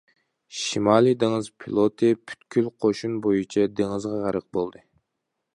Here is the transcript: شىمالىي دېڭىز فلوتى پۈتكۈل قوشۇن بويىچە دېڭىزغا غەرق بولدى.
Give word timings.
شىمالىي 0.59 1.15
دېڭىز 1.23 1.49
فلوتى 1.65 2.09
پۈتكۈل 2.31 2.73
قوشۇن 2.87 3.21
بويىچە 3.27 3.69
دېڭىزغا 3.81 4.27
غەرق 4.27 4.51
بولدى. 4.59 4.87